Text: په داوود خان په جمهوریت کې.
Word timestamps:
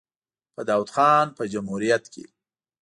په 0.53 0.61
داوود 0.67 0.89
خان 0.95 1.27
په 1.37 1.43
جمهوریت 1.53 2.03
کې. 2.13 2.25